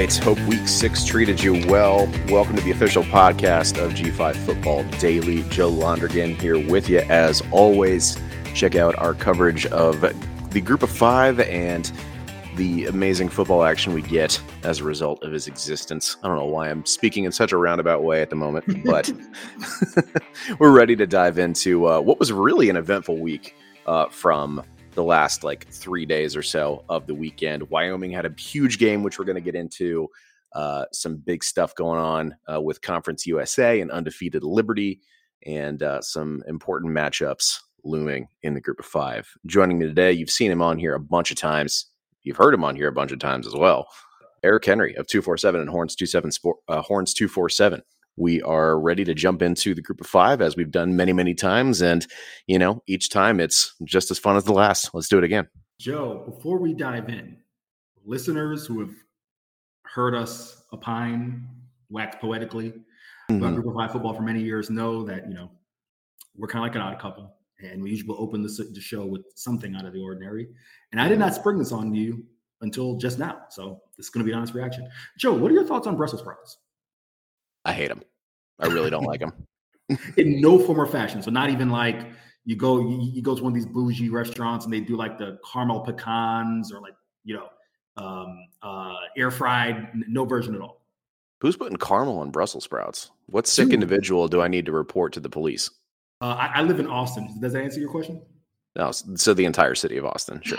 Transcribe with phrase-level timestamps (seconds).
[0.00, 0.16] Right.
[0.16, 2.10] Hope week six treated you well.
[2.30, 5.42] Welcome to the official podcast of G5 Football Daily.
[5.50, 8.18] Joe Londergan here with you as always.
[8.54, 10.00] Check out our coverage of
[10.52, 11.92] the group of five and
[12.56, 16.16] the amazing football action we get as a result of his existence.
[16.22, 19.12] I don't know why I'm speaking in such a roundabout way at the moment, but
[20.58, 23.54] we're ready to dive into uh, what was really an eventful week
[23.84, 24.62] uh, from
[25.00, 27.62] the last like three days or so of the weekend.
[27.70, 30.08] Wyoming had a huge game, which we're going to get into.
[30.52, 35.00] Uh, some big stuff going on uh, with Conference USA and undefeated Liberty,
[35.46, 39.26] and uh, some important matchups looming in the group of five.
[39.46, 41.86] Joining me today, you've seen him on here a bunch of times.
[42.24, 43.86] You've heard him on here a bunch of times as well.
[44.42, 47.80] Eric Henry of 247 and Horns 27 Sport, uh, Horns 247
[48.20, 51.34] we are ready to jump into the group of five as we've done many, many
[51.34, 51.80] times.
[51.80, 52.06] And,
[52.46, 54.90] you know, each time it's just as fun as the last.
[54.92, 55.48] Let's do it again.
[55.80, 57.38] Joe, before we dive in,
[58.04, 58.94] listeners who have
[59.84, 61.48] heard us opine,
[61.88, 63.36] wax poetically mm-hmm.
[63.36, 65.50] about group of five football for many years know that, you know,
[66.36, 67.34] we're kind of like an odd couple.
[67.58, 70.48] And we usually open the, the show with something out of the ordinary.
[70.92, 72.24] And I did not spring this on you
[72.60, 73.38] until just now.
[73.48, 74.88] So this is going to be an honest reaction.
[75.18, 76.58] Joe, what are your thoughts on Brussels sprouts?
[77.64, 78.02] I hate them.
[78.58, 79.32] I really don't like them.
[80.16, 81.22] In no form or fashion.
[81.22, 82.06] So not even like
[82.44, 85.18] you go you, you, go to one of these bougie restaurants and they do like
[85.18, 86.94] the caramel pecans or like
[87.24, 87.48] you know
[87.96, 89.88] um, uh, air fried.
[90.08, 90.84] No version at all.
[91.40, 93.10] Who's putting caramel on Brussels sprouts?
[93.26, 93.74] What sick Dude.
[93.74, 95.70] individual do I need to report to the police?
[96.20, 97.40] Uh, I, I, live in Austin.
[97.40, 98.20] Does that answer your question?
[98.76, 100.40] No, so the entire city of Austin.
[100.44, 100.58] Sure.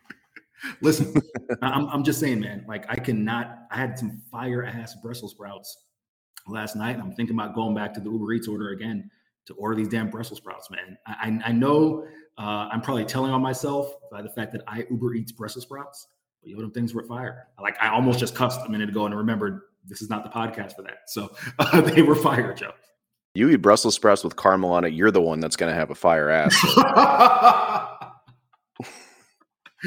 [0.80, 1.14] Listen,
[1.62, 2.64] I'm, I'm just saying, man.
[2.68, 3.66] Like I cannot.
[3.70, 5.76] I had some fire ass Brussels sprouts
[6.46, 6.98] last night.
[6.98, 9.10] I'm thinking about going back to the Uber Eats order again
[9.46, 10.96] to order these damn Brussels sprouts, man.
[11.06, 12.06] I, I know
[12.38, 16.08] uh, I'm probably telling on myself by the fact that I Uber Eats Brussels sprouts,
[16.40, 17.48] but you know, them things were fire.
[17.60, 20.76] Like I almost just cussed a minute ago and remembered this is not the podcast
[20.76, 21.08] for that.
[21.08, 22.72] So uh, they were fire, Joe.
[23.34, 24.92] You eat Brussels sprouts with caramel on it.
[24.92, 26.54] You're the one that's going to have a fire ass.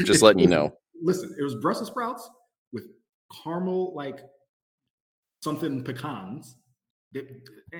[0.03, 0.75] just letting you know.
[1.01, 2.27] Listen, it was Brussels sprouts
[2.73, 2.85] with
[3.43, 4.21] caramel like
[5.45, 6.57] something pecans.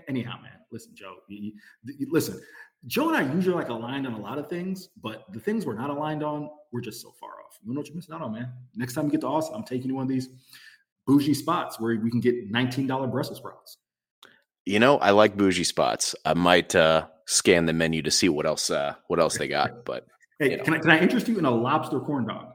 [0.07, 1.15] Anyhow, man, listen, Joe.
[1.27, 1.51] You,
[1.83, 2.39] you, listen,
[2.87, 5.77] Joe and I usually like aligned on a lot of things, but the things we're
[5.77, 7.57] not aligned on, we're just so far off.
[7.63, 8.53] You know what you're missing out on, man.
[8.75, 10.29] Next time you get to Austin, I'm taking you one of these
[11.05, 13.77] bougie spots where we can get $19 Brussels sprouts.
[14.65, 16.15] You know, I like bougie spots.
[16.23, 19.71] I might uh, scan the menu to see what else uh, what else they got.
[19.85, 20.07] But
[20.39, 20.63] hey, you know.
[20.63, 22.54] can I can I interest you in a lobster corn dog?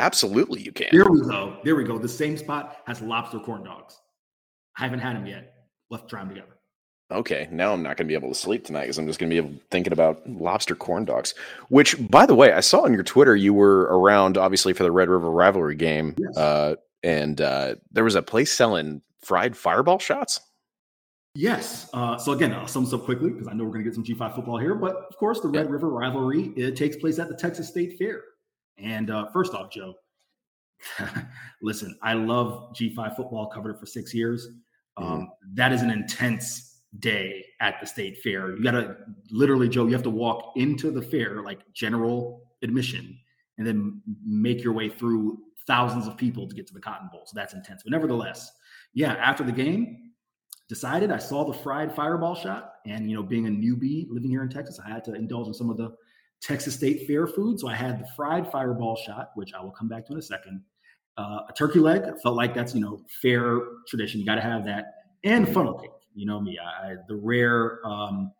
[0.00, 0.88] Absolutely, you can.
[0.92, 1.58] There we go.
[1.62, 1.98] There we go.
[1.98, 4.00] The same spot has lobster corn dogs.
[4.78, 5.52] I haven't had them yet.
[5.90, 6.56] Let's try them together.
[7.12, 9.30] Okay, now I'm not going to be able to sleep tonight because I'm just going
[9.30, 11.34] to be thinking about lobster corn dogs.
[11.68, 14.92] Which, by the way, I saw on your Twitter you were around, obviously for the
[14.92, 16.36] Red River rivalry game, yes.
[16.36, 20.40] uh, and uh, there was a place selling fried fireball shots.
[21.34, 21.90] Yes.
[21.92, 23.94] Uh, so again, I'll sum this up quickly because I know we're going to get
[23.94, 24.74] some G5 football here.
[24.74, 25.70] But of course, the Red.
[25.70, 28.22] River rivalry it takes place at the Texas State Fair.
[28.82, 29.94] And uh, first off, Joe,
[31.62, 34.48] listen, I love G5 football, covered it for six years.
[34.96, 35.24] Um, mm-hmm.
[35.54, 38.56] That is an intense day at the state fair.
[38.56, 38.96] You got to
[39.30, 43.18] literally, Joe, you have to walk into the fair like general admission
[43.58, 47.22] and then make your way through thousands of people to get to the Cotton Bowl.
[47.26, 47.82] So that's intense.
[47.82, 48.50] But nevertheless,
[48.94, 50.10] yeah, after the game,
[50.68, 52.74] decided I saw the fried fireball shot.
[52.86, 55.54] And, you know, being a newbie living here in Texas, I had to indulge in
[55.54, 55.94] some of the
[56.40, 57.60] Texas State fair food.
[57.60, 60.22] So I had the fried fireball shot, which I will come back to in a
[60.22, 60.62] second.
[61.16, 62.02] Uh, a turkey leg.
[62.02, 64.20] I felt like that's you know fair tradition.
[64.20, 64.94] You got to have that,
[65.24, 65.90] and funnel cake.
[66.14, 68.32] You know me, I, the rare um,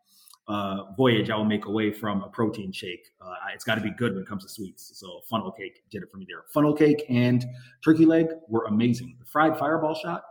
[0.47, 3.07] uh, voyage I will make away from a protein shake.
[3.21, 4.91] Uh, it's got to be good when it comes to sweets.
[4.95, 6.43] So funnel cake did it for me there.
[6.53, 7.45] Funnel cake and
[7.83, 9.15] turkey leg were amazing.
[9.19, 10.23] The fried fireball shot,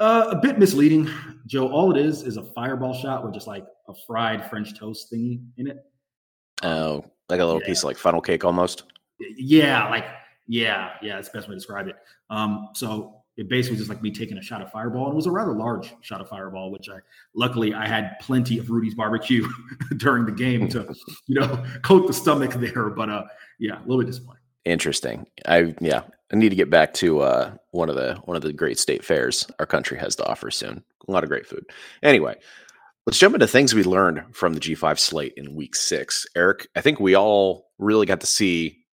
[0.00, 1.10] uh, a bit misleading,
[1.46, 1.68] Joe.
[1.68, 5.42] All it is is a fireball shot with just like a fried French toast thingy
[5.58, 5.84] in it.
[6.62, 7.68] Oh, like a little yeah.
[7.68, 8.84] piece of like funnel cake almost.
[9.18, 10.06] Yeah, like
[10.46, 11.16] yeah, yeah.
[11.16, 11.96] That's the best way to describe it.
[12.28, 15.16] Um, so it basically was just like me taking a shot of Fireball, and it
[15.16, 16.98] was a rather large shot of Fireball, which I
[17.34, 19.48] luckily I had plenty of Rudy's barbecue
[19.96, 20.94] during the game to
[21.26, 22.90] you know coat the stomach there.
[22.90, 23.24] But uh,
[23.58, 24.42] yeah, a little bit disappointing.
[24.64, 25.26] Interesting.
[25.46, 26.02] I yeah,
[26.32, 29.04] I need to get back to uh, one of the one of the great state
[29.04, 30.84] fairs our country has to offer soon.
[31.08, 31.64] A lot of great food.
[32.02, 32.36] Anyway,
[33.06, 36.26] Let's jump into things we learned from the G5 slate in week six.
[36.36, 38.84] Eric, I think we all really got to see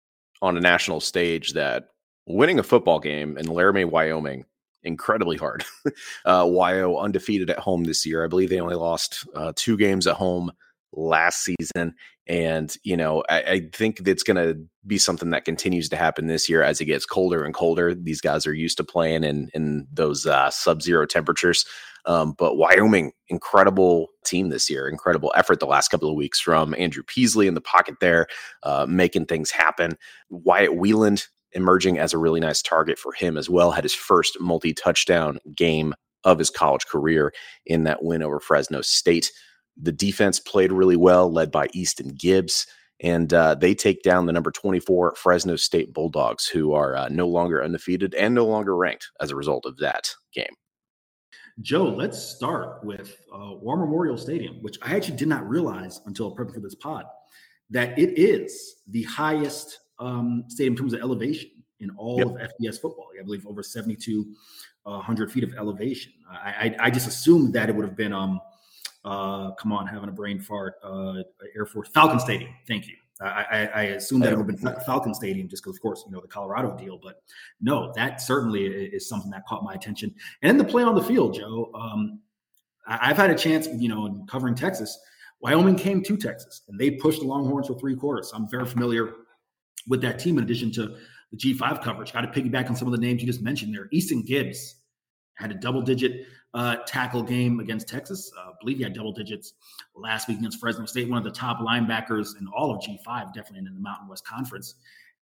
[0.42, 1.90] on a national stage that
[2.26, 4.46] winning a football game in Laramie, Wyoming,
[4.84, 5.66] incredibly hard.
[6.26, 8.24] uh, Wyo undefeated at home this year.
[8.24, 10.52] I believe they only lost uh, two games at home
[10.94, 11.94] last season.
[12.28, 16.28] And, you know, I, I think it's going to be something that continues to happen
[16.28, 17.94] this year as it gets colder and colder.
[17.94, 21.66] These guys are used to playing in, in those uh, sub zero temperatures.
[22.08, 26.74] Um, but Wyoming, incredible team this year, incredible effort the last couple of weeks from
[26.78, 28.28] Andrew Peasley in the pocket there,
[28.64, 29.98] uh, making things happen.
[30.30, 33.72] Wyatt Wieland emerging as a really nice target for him as well.
[33.72, 35.94] Had his first multi touchdown game
[36.24, 37.34] of his college career
[37.66, 39.32] in that win over Fresno State.
[39.76, 42.66] The defense played really well, led by Easton Gibbs.
[43.00, 47.28] And uh, they take down the number 24 Fresno State Bulldogs, who are uh, no
[47.28, 50.56] longer undefeated and no longer ranked as a result of that game.
[51.62, 56.36] Joe, let's start with uh, War Memorial Stadium, which I actually did not realize until
[56.36, 57.06] prepping for this pod
[57.70, 61.50] that it is the highest um, stadium in terms of elevation
[61.80, 62.28] in all yep.
[62.28, 63.08] of FBS football.
[63.20, 66.14] I believe over 7,200 uh, feet of elevation.
[66.30, 68.40] I, I, I, just assumed that it would have been, um,
[69.04, 71.24] uh, come on, having a brain fart, uh,
[71.56, 72.52] Air Force Falcon Stadium.
[72.68, 72.96] Thank you.
[73.20, 76.12] I, I, assumed that it would have been Falcon Stadium just because, of course, you
[76.12, 77.00] know, the Colorado deal.
[77.02, 77.24] But
[77.60, 80.14] no, that certainly is something that caught my attention.
[80.44, 81.72] And the play on the field, Joe.
[81.74, 82.20] Um,
[82.88, 84.98] I've had a chance, you know, covering Texas.
[85.42, 88.32] Wyoming came to Texas and they pushed the Longhorns for three quarters.
[88.34, 89.14] I'm very familiar
[89.88, 90.96] with that team in addition to
[91.32, 92.14] the G5 coverage.
[92.14, 93.88] Got to piggyback on some of the names you just mentioned there.
[93.92, 94.76] Easton Gibbs
[95.36, 98.32] had a double digit uh, tackle game against Texas.
[98.38, 99.54] Uh, I believe he had double digits
[99.96, 103.60] last week against Fresno State, one of the top linebackers in all of G5, definitely
[103.60, 104.76] in the Mountain West Conference.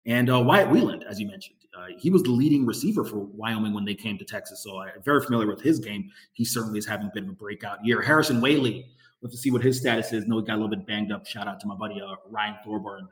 [0.06, 3.74] And uh, Wyatt Wieland, as you mentioned, uh, he was the leading receiver for Wyoming
[3.74, 4.64] when they came to Texas.
[4.64, 6.10] So I'm very familiar with his game.
[6.34, 8.02] He certainly is having a bit of a breakout year.
[8.02, 8.86] Harrison Waylee,
[9.22, 10.28] we'll see what his status is.
[10.28, 11.26] Know he got a little bit banged up.
[11.26, 13.08] Shout out to my buddy uh, Ryan Thorburn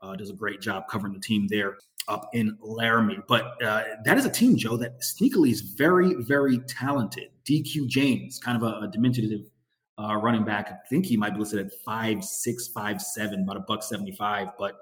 [0.00, 1.76] uh, does a great job covering the team there
[2.08, 3.18] up in Laramie.
[3.28, 7.28] But uh, that is a team, Joe, that sneakily is very, very talented.
[7.44, 9.42] DQ James, kind of a, a diminutive
[9.98, 10.70] uh, running back.
[10.70, 14.12] I think he might be listed at five six, five seven, about a buck seventy
[14.12, 14.48] five.
[14.58, 14.76] But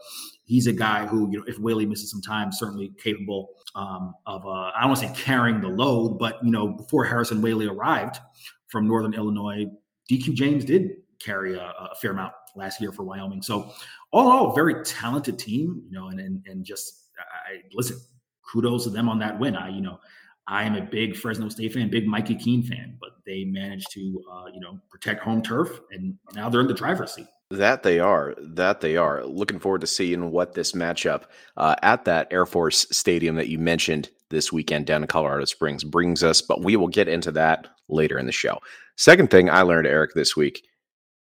[0.44, 4.44] he's a guy who, you know, if Waylee misses some time, certainly capable um, of
[4.46, 7.70] uh, I don't want to say carrying the load, but you know, before Harrison Waylee
[7.70, 8.18] arrived
[8.68, 9.66] from Northern Illinois,
[10.10, 13.42] DQ James did carry a, a fair amount last year for Wyoming.
[13.42, 13.72] So
[14.12, 17.98] all in all, very talented team, you know, and and, and just I listen,
[18.50, 19.56] kudos to them on that win.
[19.56, 19.98] I, you know,
[20.48, 24.22] I am a big Fresno State fan, big Mikey Keene fan, but they managed to,
[24.32, 27.26] uh, you know, protect home turf, and now they're in the driver's seat.
[27.50, 28.34] That they are.
[28.38, 29.24] That they are.
[29.24, 31.24] Looking forward to seeing what this matchup
[31.56, 35.84] uh, at that Air Force Stadium that you mentioned this weekend down in Colorado Springs
[35.84, 38.58] brings us, but we will get into that later in the show.
[38.96, 40.66] Second thing I learned, Eric, this week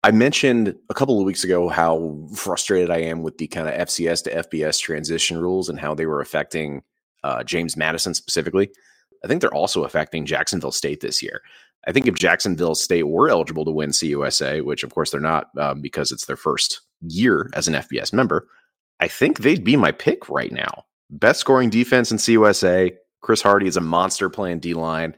[0.03, 3.87] I mentioned a couple of weeks ago how frustrated I am with the kind of
[3.87, 6.83] FCS to FBS transition rules and how they were affecting
[7.23, 8.69] uh, James Madison specifically.
[9.23, 11.41] I think they're also affecting Jacksonville State this year.
[11.85, 15.47] I think if Jacksonville State were eligible to win CUSA, which of course they're not
[15.57, 18.47] um, because it's their first year as an FBS member,
[19.01, 20.85] I think they'd be my pick right now.
[21.09, 22.91] Best scoring defense in CUSA.
[23.21, 25.15] Chris Hardy is a monster playing D line.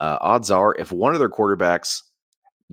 [0.00, 2.02] Uh, odds are, if one of their quarterbacks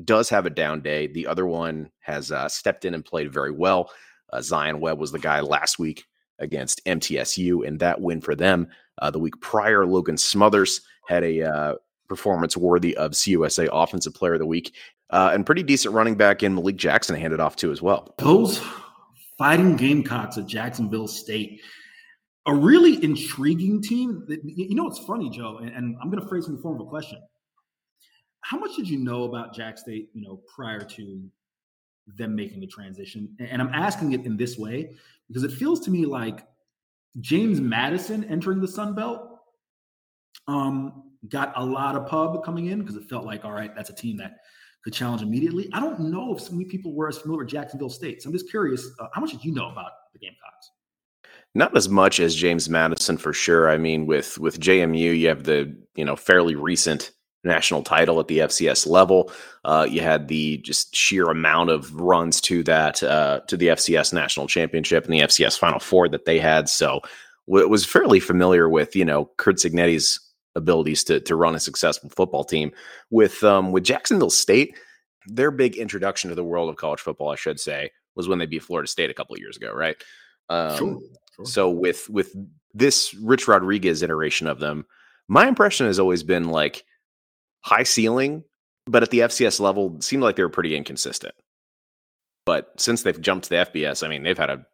[0.04, 1.08] does have a down day.
[1.08, 3.92] The other one has uh, stepped in and played very well.
[4.32, 6.06] Uh, Zion Webb was the guy last week
[6.40, 8.68] against MTSU, and that win for them.
[9.00, 11.76] Uh, the week prior, Logan Smothers had a uh,
[12.10, 14.76] performance worthy of CUSA Offensive Player of the Week,
[15.12, 18.14] uh, and pretty decent running back in Malik Jackson handed off to as well.
[18.18, 18.62] Those
[19.38, 21.62] fighting Gamecocks at Jacksonville State.
[22.48, 24.24] A really intriguing team.
[24.44, 26.90] You know what's funny, Joe, and I'm going to phrase in the form of a
[26.90, 27.20] question
[28.46, 31.24] how much did you know about Jack State, you know, prior to
[32.06, 33.36] them making the transition?
[33.40, 34.94] And I'm asking it in this way
[35.28, 36.46] because it feels to me like
[37.22, 39.40] James Madison entering the Sun Belt
[40.48, 43.90] um, got a lot of pub coming in because it felt like, all right, that's
[43.90, 44.38] a team that
[44.84, 45.68] could challenge immediately.
[45.74, 48.22] I don't know if so many people were as familiar with Jacksonville State.
[48.22, 50.70] So I'm just curious, uh, how much did you know about the Gamecocks?
[51.56, 53.70] Not as much as James Madison for sure.
[53.70, 57.12] I mean, with with JMU, you have the you know fairly recent
[57.46, 59.32] national title at the FCS level.
[59.64, 64.14] Uh, you had the just sheer amount of runs to that uh, to the FCS
[64.14, 66.68] national championship and the FCS Final Four that they had.
[66.70, 67.02] So
[67.48, 70.20] w- was fairly familiar with you know Curt Cignetti's
[70.56, 72.72] abilities to to run a successful football team.
[73.10, 74.76] With um, with Jacksonville State,
[75.28, 78.46] their big introduction to the world of college football, I should say, was when they
[78.46, 79.96] beat Florida State a couple of years ago, right?
[80.50, 81.00] Um, sure,
[81.36, 81.46] sure.
[81.46, 82.36] So with with
[82.74, 84.86] this Rich Rodriguez iteration of them,
[85.28, 86.84] my impression has always been like
[87.66, 88.44] high ceiling,
[88.86, 91.34] but at the FCS level, seemed like they were pretty inconsistent.
[92.46, 94.66] But since they've jumped to the FBS, I mean, they've had a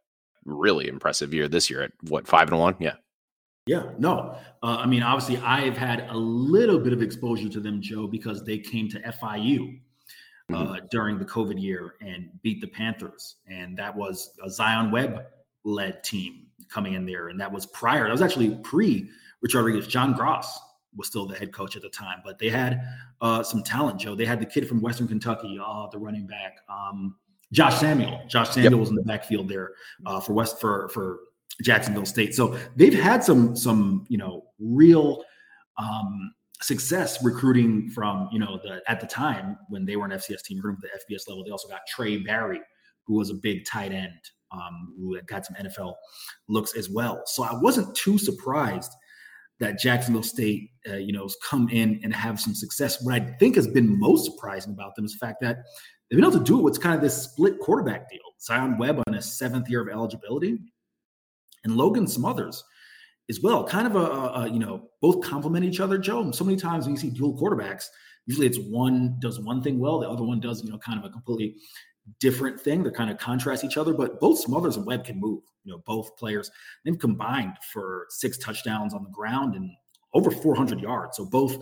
[0.43, 2.95] really impressive year this year at what five and one, yeah.
[3.65, 4.35] Yeah, no.
[4.61, 8.43] Uh, I mean, obviously, I've had a little bit of exposure to them, Joe, because
[8.43, 9.79] they came to FIU
[10.51, 10.85] mm-hmm.
[10.89, 13.37] during the COVID year and beat the Panthers.
[13.47, 15.23] And that was a Zion Webb
[15.63, 17.29] led team coming in there.
[17.29, 19.09] And that was prior, that was actually pre
[19.41, 19.87] Rich Rodriguez.
[19.87, 20.59] John Grass
[20.95, 22.81] was still the head coach at the time, but they had
[23.21, 24.15] uh, some talent, Joe.
[24.15, 27.15] They had the kid from Western Kentucky, uh, the running back, um,
[27.51, 28.21] Josh Samuel.
[28.27, 28.79] Josh Samuel yep.
[28.79, 29.71] was in the backfield there
[30.05, 31.19] uh, for West for for
[31.61, 32.33] Jacksonville State.
[32.33, 35.23] So they've had some some you know real
[35.77, 40.43] um, success recruiting from you know the at the time when they were an FCS
[40.43, 41.43] team, recruiting the FBS level.
[41.43, 42.61] They also got Trey Barry,
[43.05, 44.19] who was a big tight end,
[44.51, 45.95] um, who had got some NFL
[46.47, 47.21] looks as well.
[47.25, 48.91] So I wasn't too surprised
[49.61, 53.01] that Jacksonville State, uh, you know, has come in and have some success.
[53.01, 55.59] What I think has been most surprising about them is the fact that
[56.09, 58.19] they've been able to do it with kind of this split quarterback deal.
[58.41, 60.57] Zion Webb on his seventh year of eligibility,
[61.63, 62.63] and Logan Smothers
[63.29, 63.63] as well.
[63.63, 65.97] Kind of a, a, you know both complement each other.
[65.97, 67.85] Joe, so many times when you see dual quarterbacks,
[68.25, 71.05] usually it's one does one thing well, the other one does you know kind of
[71.05, 71.55] a completely
[72.19, 72.83] different thing.
[72.83, 75.41] They kind of contrast each other, but both Smothers and Webb can move.
[75.63, 76.49] You know, both players
[76.83, 79.69] they've combined for six touchdowns on the ground and
[80.13, 81.17] over 400 yards.
[81.17, 81.57] So both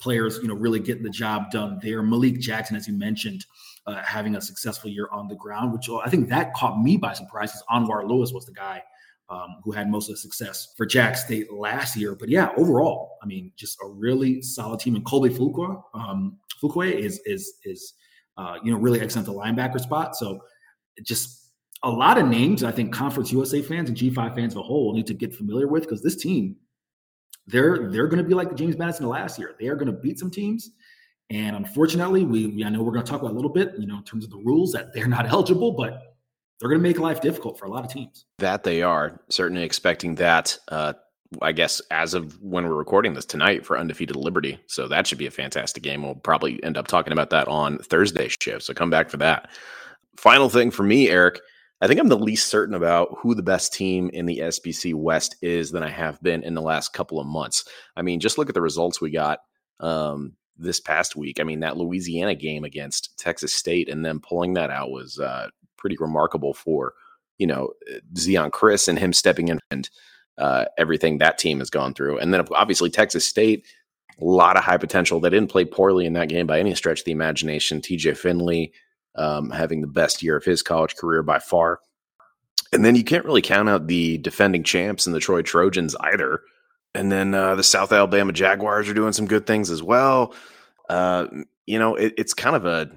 [0.00, 2.02] players, you know, really getting the job done there.
[2.02, 3.44] Malik Jackson, as you mentioned,
[3.86, 7.12] uh, having a successful year on the ground, which I think that caught me by
[7.12, 7.52] surprise.
[7.52, 8.82] Because Anwar Lewis was the guy
[9.28, 12.14] um, who had most of the success for Jack State last year.
[12.14, 14.96] But yeah, overall, I mean, just a really solid team.
[14.96, 17.94] And Colby Fuqua, um, Fuqua is is is
[18.36, 20.16] uh, you know really excellent the linebacker spot.
[20.16, 20.40] So
[21.02, 21.50] just
[21.82, 24.94] a lot of names I think Conference USA fans and G5 fans of a whole
[24.94, 26.56] need to get familiar with because this team,
[27.46, 29.54] they're they're going to be like the James Madison last year.
[29.58, 30.70] They are going to beat some teams.
[31.30, 33.86] And unfortunately, we, we I know we're going to talk about a little bit, you
[33.86, 36.16] know, in terms of the rules that they're not eligible, but
[36.60, 38.26] they're going to make life difficult for a lot of teams.
[38.38, 40.58] That they are certainly expecting that.
[40.68, 40.92] Uh,
[41.40, 45.18] I guess as of when we're recording this tonight for undefeated Liberty, so that should
[45.18, 46.02] be a fantastic game.
[46.02, 48.58] We'll probably end up talking about that on Thursday show.
[48.58, 49.50] So come back for that.
[50.16, 51.40] Final thing for me, Eric.
[51.80, 55.36] I think I'm the least certain about who the best team in the SBC West
[55.42, 57.64] is than I have been in the last couple of months.
[57.96, 59.40] I mean, just look at the results we got
[59.80, 61.40] um, this past week.
[61.40, 65.48] I mean, that Louisiana game against Texas State and then pulling that out was uh,
[65.76, 66.94] pretty remarkable for
[67.38, 67.70] you know
[68.14, 69.90] Zeon Chriss and him stepping in and
[70.38, 72.18] uh, everything that team has gone through.
[72.18, 73.66] And then obviously Texas State,
[74.20, 75.20] a lot of high potential.
[75.20, 77.80] They didn't play poorly in that game by any stretch of the imagination.
[77.80, 78.72] TJ Finley
[79.14, 81.80] um, having the best year of his college career by far.
[82.72, 86.40] And then you can't really count out the defending champs and the Troy Trojans either.
[86.94, 90.34] And then uh, the South Alabama Jaguars are doing some good things as well.
[90.88, 91.26] Uh,
[91.66, 92.90] you know, it, it's kind of a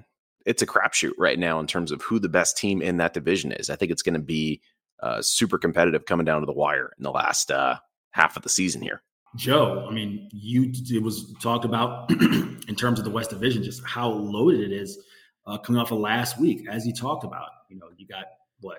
[0.45, 3.51] it's a crapshoot right now in terms of who the best team in that division
[3.51, 3.69] is.
[3.69, 4.61] I think it's going to be
[5.01, 7.77] uh, super competitive coming down to the wire in the last uh,
[8.11, 9.01] half of the season here.
[9.35, 13.83] Joe, I mean, you it was talk about in terms of the West Division, just
[13.85, 14.97] how loaded it is
[15.45, 17.49] uh, coming off of last week, as you talked about.
[17.69, 18.25] You know, you got
[18.61, 18.77] what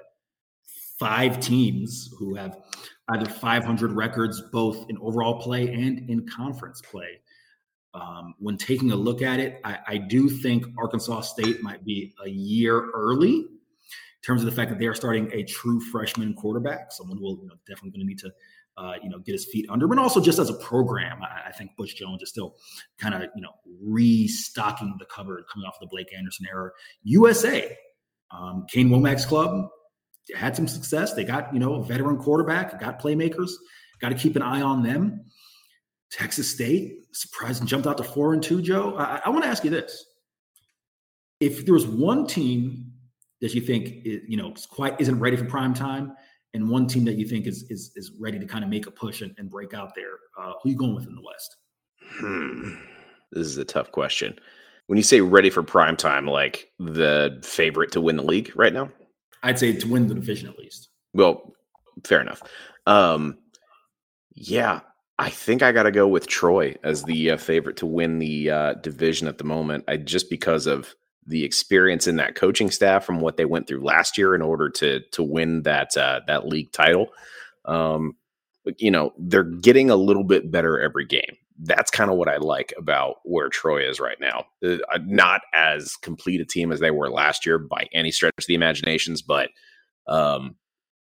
[0.98, 2.56] five teams who have
[3.08, 7.20] either 500 records both in overall play and in conference play.
[7.94, 12.14] Um, when taking a look at it, I, I, do think Arkansas State might be
[12.22, 13.46] a year early
[14.26, 16.90] terms of the fact that they are starting a true freshman quarterback.
[16.90, 18.30] Someone will you know, definitely going to need to
[18.76, 21.52] uh, you know get his feet under, but also just as a program, I, I
[21.52, 22.56] think Butch Jones is still
[22.98, 26.70] kind of you know restocking the cupboard coming off the Blake Anderson era.
[27.04, 27.76] USA,
[28.30, 29.68] um, Kane Wommack's club
[30.34, 31.14] had some success.
[31.14, 33.50] They got you know a veteran quarterback, got playmakers.
[33.98, 35.24] Got to keep an eye on them.
[36.10, 38.60] Texas State surprised and jumped out to four and two.
[38.60, 40.04] Joe, I, I want to ask you this:
[41.40, 42.85] If there was one team
[43.40, 46.12] that you think is, you know quite isn't ready for prime time,
[46.54, 48.90] and one team that you think is is is ready to kind of make a
[48.90, 51.56] push and, and break out there, uh, who are you going with in the West?
[52.02, 52.74] Hmm.
[53.32, 54.38] This is a tough question.
[54.86, 58.72] When you say ready for prime time, like the favorite to win the league right
[58.72, 58.90] now,
[59.42, 60.88] I'd say to win the division at least.
[61.12, 61.54] Well,
[62.04, 62.42] fair enough.
[62.86, 63.38] Um,
[64.34, 64.80] yeah,
[65.18, 68.50] I think I got to go with Troy as the uh, favorite to win the
[68.50, 69.84] uh, division at the moment.
[69.88, 70.94] I just because of
[71.26, 74.70] the experience in that coaching staff from what they went through last year in order
[74.70, 77.08] to to win that uh, that league title.
[77.64, 78.16] Um,
[78.78, 81.36] you know, they're getting a little bit better every game.
[81.58, 84.44] That's kind of what I like about where Troy is right now.
[84.62, 88.46] Uh, not as complete a team as they were last year by any stretch of
[88.46, 89.50] the imaginations, but
[90.06, 90.56] um,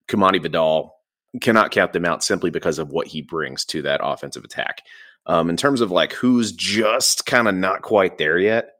[0.07, 0.95] Kimani Vidal
[1.41, 4.83] cannot count them out simply because of what he brings to that offensive attack.
[5.25, 8.76] Um, in terms of like who's just kind of not quite there yet,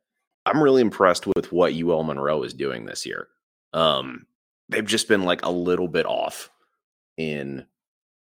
[0.47, 3.27] I'm really impressed with what UL Monroe is doing this year.
[3.73, 4.25] Um,
[4.69, 6.49] they've just been like a little bit off
[7.17, 7.65] in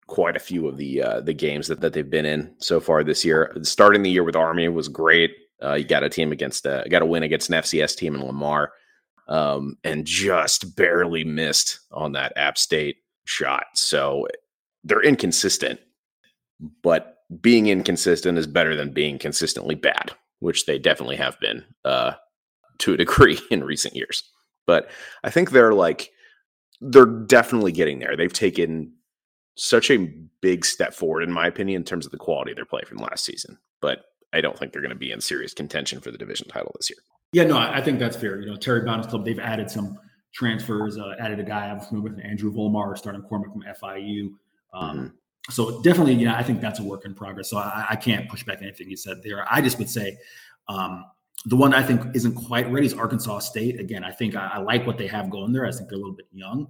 [0.07, 3.03] quite a few of the uh, the games that, that they've been in so far
[3.03, 3.55] this year.
[3.63, 5.31] Starting the year with Army was great.
[5.63, 8.25] Uh, you got a team against, uh, got a win against an FCS team in
[8.25, 8.71] Lamar,
[9.27, 13.65] um, and just barely missed on that App State shot.
[13.75, 14.27] So
[14.83, 15.79] they're inconsistent,
[16.81, 20.11] but being inconsistent is better than being consistently bad,
[20.41, 22.13] which they definitely have been uh,
[22.79, 24.23] to a degree in recent years.
[24.67, 24.89] But
[25.23, 26.11] I think they're like
[26.81, 28.17] they're definitely getting there.
[28.17, 28.93] They've taken
[29.55, 32.65] such a big step forward, in my opinion, in terms of the quality of their
[32.65, 33.59] play from last season.
[33.81, 36.71] But I don't think they're going to be in serious contention for the division title
[36.75, 36.97] this year.
[37.33, 38.39] Yeah, no, I think that's fair.
[38.41, 39.97] You know, Terry Bowden's club, they've added some
[40.33, 44.31] transfers, uh, added a guy I'm familiar with, Andrew Volmar, starting cornerback from FIU.
[44.73, 45.07] Um, mm-hmm.
[45.49, 47.49] So definitely, you know, I think that's a work in progress.
[47.49, 49.45] So I, I, can't push back anything you said there.
[49.51, 50.17] I just would say
[50.67, 51.03] um,
[51.45, 53.79] the one I think isn't quite ready is Arkansas State.
[53.79, 55.65] Again, I think I, I, like what they have going there.
[55.65, 56.67] I think they're a little bit young,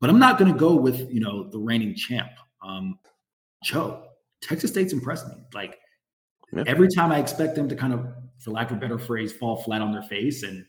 [0.00, 2.30] but I'm not going to go with you know the reigning champ,
[2.62, 2.98] um,
[3.64, 4.04] Joe.
[4.42, 5.34] Texas State's impressed me.
[5.54, 5.78] Like
[6.52, 6.64] yeah.
[6.66, 8.06] every time I expect them to kind of,
[8.38, 10.64] for lack of a better phrase, fall flat on their face and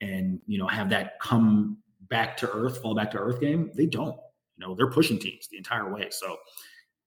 [0.00, 3.86] and you know have that come back to earth, fall back to earth game, they
[3.86, 4.16] don't.
[4.56, 6.08] You know, they're pushing teams the entire way.
[6.10, 6.36] So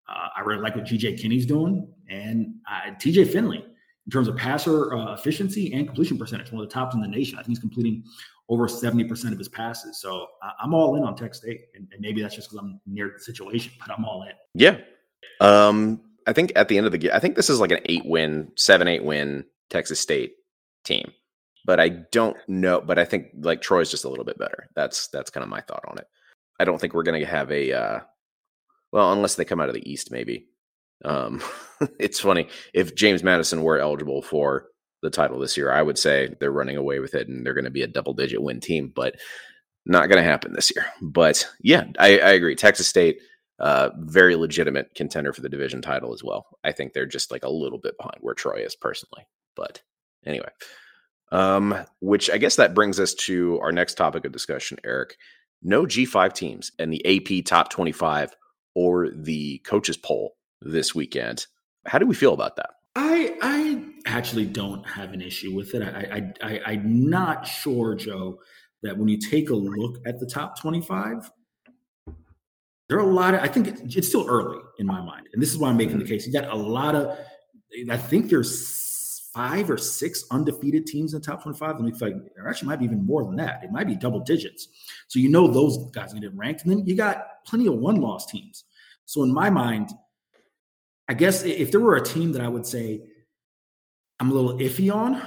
[0.09, 4.37] uh, I really like what GJ Kinne's doing and uh, TJ Finley in terms of
[4.37, 7.37] passer uh, efficiency and completion percentage, one of the tops in the nation.
[7.37, 8.03] I think he's completing
[8.49, 9.99] over 70% of his passes.
[9.99, 10.27] So
[10.61, 11.65] I'm all in on Tech State.
[11.75, 14.31] And, and maybe that's just because I'm near the situation, but I'm all in.
[14.53, 14.77] Yeah.
[15.41, 17.79] Um, I think at the end of the game, I think this is like an
[17.85, 20.35] eight win, seven, eight win Texas State
[20.85, 21.11] team.
[21.65, 22.79] But I don't know.
[22.79, 24.69] But I think like Troy's just a little bit better.
[24.73, 26.07] That's that's kind of my thought on it.
[26.61, 27.99] I don't think we're going to have a uh,
[28.97, 30.47] well, unless they come out of the East, maybe.
[31.05, 31.39] Um,
[31.99, 34.69] it's funny if James Madison were eligible for
[35.03, 37.65] the title this year, I would say they're running away with it and they're going
[37.65, 39.15] to be a double digit win team, but
[39.85, 40.83] not going to happen this year.
[40.99, 42.55] But yeah, I, I agree.
[42.55, 43.19] Texas State,
[43.59, 46.47] uh, very legitimate contender for the division title as well.
[46.63, 49.27] I think they're just like a little bit behind where Troy is personally.
[49.55, 49.83] But
[50.25, 50.49] anyway,
[51.31, 55.17] um, which I guess that brings us to our next topic of discussion, Eric.
[55.61, 58.35] No G5 teams and the AP top 25
[58.77, 61.47] or the coaches poll this weekend.
[61.87, 62.69] How do we feel about that?
[62.95, 65.81] I I actually don't have an issue with it.
[65.81, 68.39] I, I, I I'm not sure, Joe,
[68.83, 71.31] that when you take a look at the top 25,
[72.87, 73.41] there are a lot of.
[73.41, 76.03] I think it's still early in my mind, and this is why I'm making the
[76.03, 76.13] mm-hmm.
[76.13, 76.27] case.
[76.27, 77.17] You got a lot of.
[77.89, 81.75] I think there's five or six undefeated teams in the top 25.
[81.75, 83.63] And me like there actually might be even more than that.
[83.63, 84.67] It might be double digits.
[85.07, 86.63] So you know those guys are gonna get ranked.
[86.63, 88.63] And then you got plenty of one-loss teams.
[89.07, 89.89] So in my mind,
[91.07, 93.01] I guess if there were a team that I would say
[94.19, 95.21] I'm a little iffy on,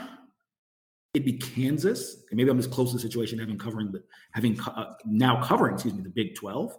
[1.15, 2.25] it'd be Kansas.
[2.31, 5.75] And maybe I'm as close to the situation having covering the having uh, now covering,
[5.75, 6.77] excuse me, the Big 12.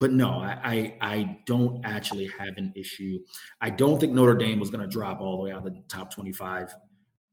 [0.00, 3.18] But no, I, I, I don't actually have an issue.
[3.60, 5.82] I don't think Notre Dame was going to drop all the way out of the
[5.88, 6.74] top 25.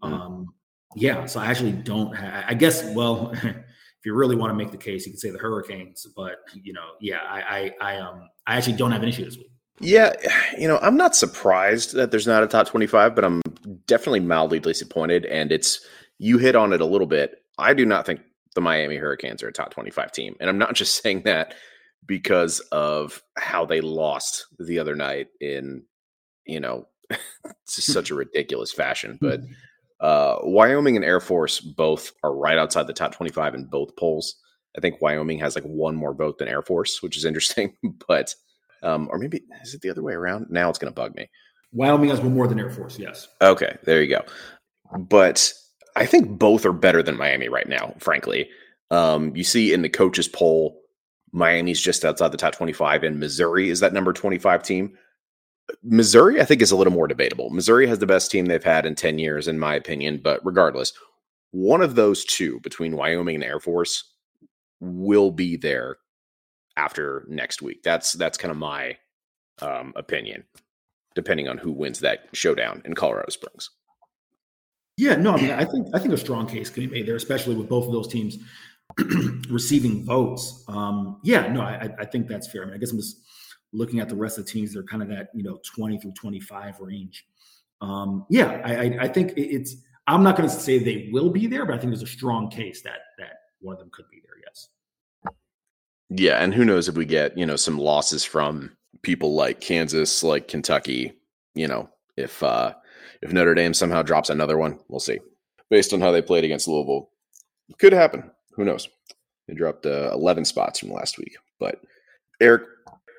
[0.04, 0.12] Mm.
[0.12, 0.54] Um,
[0.96, 2.44] yeah, so I actually don't have.
[2.48, 3.34] I guess well,
[4.02, 6.74] if you really want to make the case, you could say the Hurricanes, but you
[6.74, 9.52] know, yeah, I, I, I um, I actually don't have an issue this week.
[9.80, 10.14] Yeah,
[10.58, 13.44] you know, I'm not surprised that there's not a top 25, but I'm
[13.86, 15.26] definitely mildly disappointed.
[15.28, 15.86] And it's
[16.18, 17.44] you hit on it a little bit.
[17.60, 18.22] I do not think
[18.56, 21.54] the Miami Hurricanes are a top 25 team, and I'm not just saying that
[22.08, 25.84] because of how they lost the other night in,
[26.48, 26.88] you know,
[27.68, 29.42] such a ridiculous fashion, but.
[30.02, 34.36] Uh, Wyoming and Air Force both are right outside the top 25 in both polls.
[34.76, 37.76] I think Wyoming has like one more vote than Air Force, which is interesting.
[38.08, 38.34] but,
[38.84, 40.48] um, or maybe is it the other way around?
[40.50, 41.30] Now it's going to bug me.
[41.72, 43.28] Wyoming has one more than Air Force, yes.
[43.42, 44.24] Okay, there you go.
[44.98, 45.54] But
[45.96, 48.50] I think both are better than Miami right now, frankly.
[48.90, 50.82] Um, you see in the coaches poll,
[51.32, 54.98] Miami's just outside the top 25, and Missouri is that number 25 team.
[55.84, 57.50] Missouri, I think, is a little more debatable.
[57.50, 60.20] Missouri has the best team they've had in 10 years, in my opinion.
[60.24, 60.94] But regardless,
[61.52, 64.14] one of those two between Wyoming and Air Force
[64.80, 65.98] will be there
[66.78, 67.84] after next week.
[67.84, 68.98] That's that's kind of my
[69.62, 70.44] um, opinion,
[71.16, 73.70] depending on who wins that showdown in Colorado Springs.
[74.98, 77.16] Yeah, no, I mean, I think I think a strong case can be made there,
[77.16, 78.38] especially with both of those teams
[79.50, 80.64] receiving votes.
[80.68, 82.64] Um, yeah, no, I, I think that's fair.
[82.64, 83.22] I mean, I guess I'm just
[83.74, 86.14] looking at the rest of the teams, they're kind of that you know 20 through
[86.14, 87.26] 25 range.
[87.82, 89.76] Um, yeah, I, I, think it's.
[90.06, 92.50] I'm not going to say they will be there, but I think there's a strong
[92.50, 94.36] case that that one of them could be there.
[94.46, 94.70] Yes.
[96.10, 100.24] Yeah, and who knows if we get you know some losses from people like Kansas,
[100.24, 101.14] like Kentucky.
[101.56, 102.74] You know, if uh
[103.22, 105.20] if Notre Dame somehow drops another one, we'll see.
[105.70, 107.10] Based on how they played against Louisville,
[107.78, 108.30] could happen.
[108.54, 108.90] Who knows?
[109.48, 111.38] They dropped uh, 11 spots from last week.
[111.60, 111.82] But
[112.40, 112.64] Eric,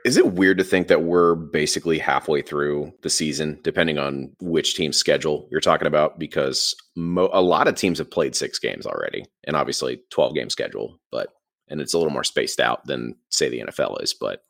[0.04, 4.74] Is it weird to think that we're basically halfway through the season, depending on which
[4.74, 6.18] team's schedule you're talking about?
[6.18, 10.50] Because mo- a lot of teams have played six games already, and obviously 12 game
[10.50, 11.28] schedule, but
[11.68, 14.12] and it's a little more spaced out than say the NFL is.
[14.12, 14.42] But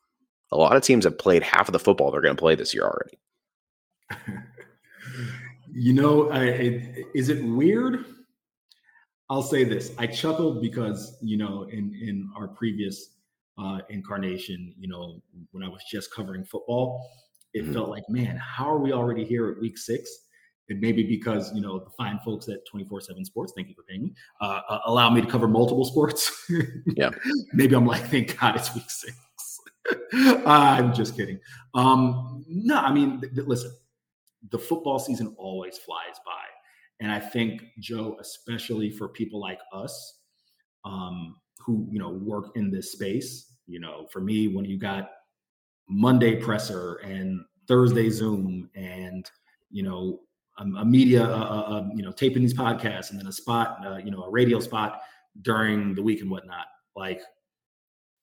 [0.51, 2.75] a lot of teams have played half of the football they're going to play this
[2.75, 3.19] year already.
[5.73, 8.05] you know, I, it, is it weird?
[9.29, 13.11] I'll say this: I chuckled because you know, in in our previous
[13.59, 17.09] uh, incarnation, you know, when I was just covering football,
[17.55, 17.73] it mm-hmm.
[17.73, 20.11] felt like, man, how are we already here at week six?
[20.69, 23.83] And maybe because, you know, the fine folks at 24 7 Sports, thank you for
[23.83, 26.49] paying me, uh, uh, allow me to cover multiple sports.
[26.97, 27.11] yeah.
[27.53, 29.17] maybe I'm like, thank God it's week six.
[30.47, 31.38] I'm just kidding.
[31.75, 33.73] Um, no, I mean, th- th- listen,
[34.51, 36.33] the football season always flies by.
[37.01, 40.21] And I think, Joe, especially for people like us,
[40.85, 43.53] um, who you know work in this space.
[43.66, 45.11] You know, for me, when you got
[45.88, 49.31] Monday presser and Thursday Zoom and
[49.70, 50.20] you know
[50.59, 51.22] a, a media,
[51.94, 55.01] you know, taping these podcasts and then a spot, uh, you know, a radio spot
[55.42, 56.66] during the week and whatnot.
[56.94, 57.20] Like,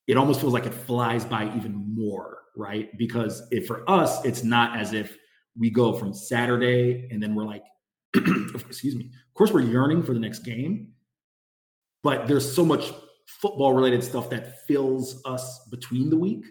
[0.07, 2.95] it almost feels like it flies by even more, right?
[2.97, 5.15] Because if for us, it's not as if
[5.57, 7.63] we go from Saturday and then we're like,
[8.67, 9.05] excuse me.
[9.05, 10.93] Of course, we're yearning for the next game,
[12.03, 12.91] but there's so much
[13.41, 16.45] football related stuff that fills us between the week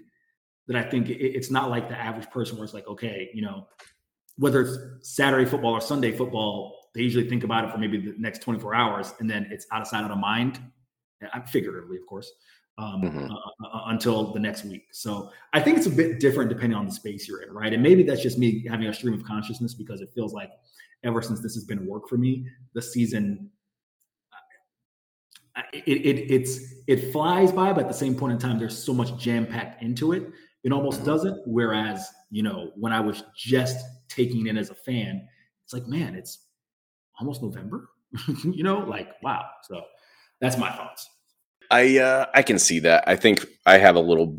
[0.69, 3.43] that I think it, it's not like the average person where it's like, okay, you
[3.43, 3.67] know,
[4.37, 8.14] whether it's Saturday football or Sunday football, they usually think about it for maybe the
[8.19, 10.61] next 24 hours and then it's out of sight, out of mind.
[11.33, 12.31] I'm figuratively, of course,
[12.79, 13.31] um, mm-hmm.
[13.31, 14.87] uh, uh, uh, until the next week.
[14.93, 17.73] So I think it's a bit different depending on the space you're in, right?
[17.73, 20.53] And maybe that's just me having a stream of consciousness because it feels like
[21.03, 23.51] ever since this has been work for me, the season
[25.73, 28.92] it, it it's it flies by, but at the same point in time, there's so
[28.92, 30.31] much jam packed into it,
[30.64, 31.11] it almost mm-hmm.
[31.11, 31.42] doesn't.
[31.47, 35.27] Whereas, you know, when I was just taking in as a fan,
[35.64, 36.47] it's like, man, it's
[37.18, 37.88] almost November.
[38.44, 39.44] you know, like wow.
[39.64, 39.83] So
[40.40, 41.09] that's my thoughts.
[41.71, 43.05] I uh, I can see that.
[43.07, 44.38] I think I have a little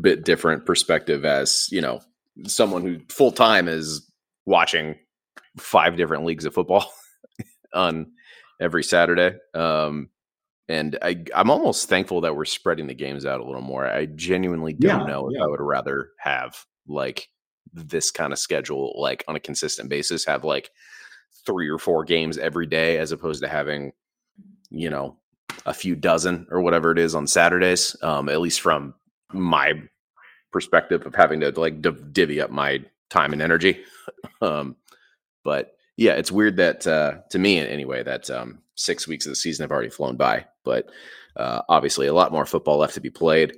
[0.00, 2.00] bit different perspective as you know
[2.46, 4.10] someone who full time is
[4.46, 4.96] watching
[5.58, 6.90] five different leagues of football
[7.74, 8.12] on
[8.60, 9.36] every Saturday.
[9.54, 10.08] Um,
[10.70, 13.86] and I, I'm almost thankful that we're spreading the games out a little more.
[13.86, 15.42] I genuinely don't yeah, know if yeah.
[15.42, 17.28] I would rather have like
[17.72, 20.70] this kind of schedule, like on a consistent basis, have like
[21.44, 23.92] three or four games every day, as opposed to having,
[24.70, 25.16] you know,
[25.66, 27.96] a few dozen or whatever it is on Saturdays.
[28.02, 28.94] Um, at least from
[29.32, 29.74] my
[30.52, 33.82] perspective of having to like divvy up my time and energy.
[34.40, 34.76] um,
[35.42, 39.36] but yeah, it's weird that uh, to me anyway that um, six weeks of the
[39.36, 40.46] season have already flown by.
[40.64, 40.90] But
[41.36, 43.56] uh, obviously, a lot more football left to be played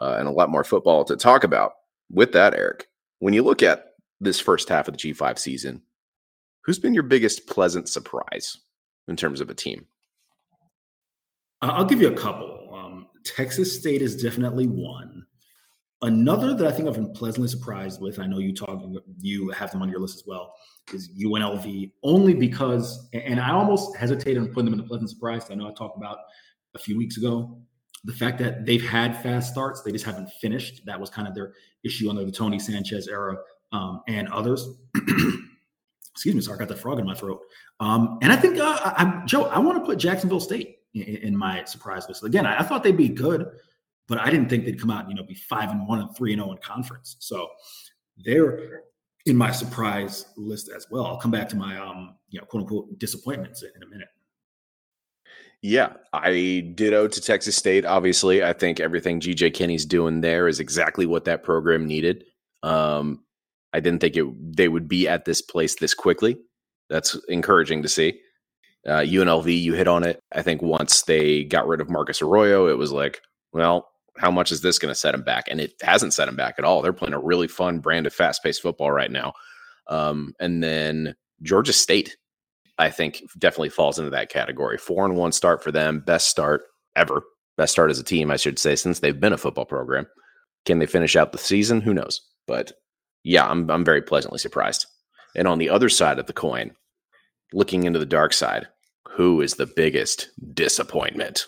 [0.00, 1.72] uh, and a lot more football to talk about.
[2.10, 2.88] With that, Eric,
[3.20, 5.82] when you look at this first half of the G5 season,
[6.64, 8.58] who's been your biggest pleasant surprise
[9.08, 9.86] in terms of a team?
[11.60, 12.70] I'll give you a couple.
[12.74, 15.26] Um, Texas State is definitely one.
[16.02, 18.82] Another that I think I've been pleasantly surprised with, I know you talk,
[19.20, 20.54] you have them on your list as well,
[20.92, 21.92] is UNLV.
[22.02, 25.48] Only because, and I almost hesitate on putting them in a pleasant surprise.
[25.50, 26.18] I know I talked about
[26.74, 27.56] a few weeks ago
[28.04, 30.84] the fact that they've had fast starts, they just haven't finished.
[30.86, 31.52] That was kind of their
[31.84, 33.36] issue under the Tony Sanchez era
[33.70, 34.68] um, and others.
[36.10, 37.40] Excuse me, sorry, I got the frog in my throat.
[37.80, 41.36] Um, and I think, uh, I, Joe, I want to put Jacksonville State in, in
[41.36, 42.24] my surprise list.
[42.24, 43.46] Again, I, I thought they'd be good
[44.08, 46.14] but I didn't think they'd come out, and you know, be five and one and
[46.16, 47.16] three and zero oh in conference.
[47.18, 47.48] So
[48.24, 48.82] they're
[49.26, 51.06] in my surprise list as well.
[51.06, 54.08] I'll come back to my um, you know, quote unquote disappointments in a minute.
[55.62, 57.84] Yeah, I ditto to Texas State.
[57.84, 62.24] Obviously, I think everything GJ Kinne's doing there is exactly what that program needed.
[62.64, 63.22] Um,
[63.72, 66.36] I didn't think it they would be at this place this quickly.
[66.90, 68.20] That's encouraging to see.
[68.84, 70.18] Uh, UNLV, you hit on it.
[70.32, 73.20] I think once they got rid of Marcus Arroyo, it was like,
[73.52, 75.44] well, how much is this going to set them back?
[75.48, 76.82] And it hasn't set them back at all.
[76.82, 79.32] They're playing a really fun brand of fast paced football right now.
[79.88, 82.16] Um, and then Georgia State,
[82.78, 84.78] I think, definitely falls into that category.
[84.78, 86.62] Four and one start for them, best start
[86.94, 87.22] ever,
[87.56, 90.06] best start as a team, I should say, since they've been a football program.
[90.64, 91.80] Can they finish out the season?
[91.80, 92.20] Who knows?
[92.46, 92.72] But
[93.24, 94.86] yeah, I'm I'm very pleasantly surprised.
[95.34, 96.72] And on the other side of the coin,
[97.52, 98.68] looking into the dark side,
[99.08, 101.46] who is the biggest disappointment?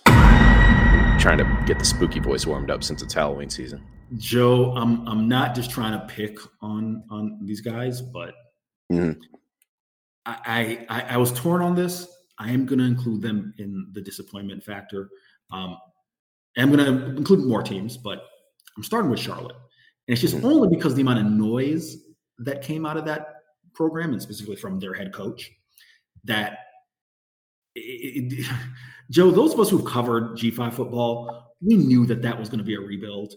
[1.25, 3.83] Trying to get the spooky voice warmed up since it's Halloween season.
[4.19, 8.35] Joe, I'm I'm not just trying to pick on on these guys, but
[8.93, 9.19] mm-hmm.
[10.27, 12.07] I, I I was torn on this.
[12.39, 15.09] I am going to include them in the disappointment factor.
[15.51, 15.79] Um,
[16.59, 18.27] I'm going to include more teams, but
[18.77, 19.57] I'm starting with Charlotte.
[20.07, 20.45] And it's just mm-hmm.
[20.45, 21.97] only because the amount of noise
[22.41, 23.37] that came out of that
[23.73, 25.51] program, and specifically from their head coach,
[26.25, 26.59] that
[27.75, 28.47] it, it,
[29.11, 32.64] Joe, those of us who've covered G5 football, we knew that that was going to
[32.64, 33.35] be a rebuild.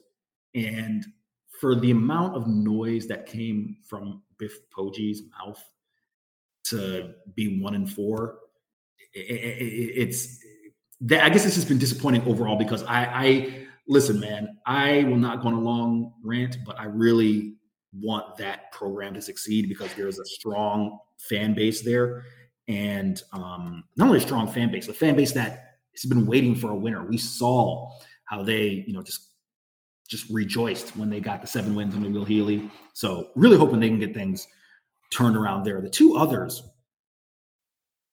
[0.56, 1.06] And
[1.60, 5.62] for the amount of noise that came from Biff Poggi's mouth
[6.66, 8.40] to be one and four,
[9.14, 10.40] it, it's
[11.04, 15.42] I guess this has been disappointing overall because I, I listen, man, I will not
[15.42, 17.56] go on a long rant, but I really
[17.94, 21.00] want that program to succeed because there's a strong
[21.30, 22.24] fan base there.
[22.68, 26.56] And um, not only a strong fan base, a fan base that has been waiting
[26.56, 27.06] for a winner.
[27.06, 27.90] We saw
[28.26, 29.32] how they, you know, just
[30.08, 32.70] just rejoiced when they got the seven wins under Will Healy.
[32.94, 34.48] So really hoping they can get things
[35.12, 35.82] turned around there.
[35.82, 36.64] The two others,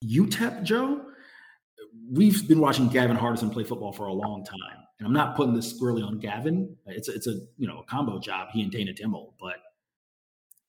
[0.04, 1.02] UTEP, Joe,
[2.10, 4.84] we've been watching Gavin Hardison play football for a long time.
[4.98, 6.76] And I'm not putting this squarely on Gavin.
[6.86, 8.48] It's a, it's a you know a combo job.
[8.52, 9.56] He and Dana Dimel, but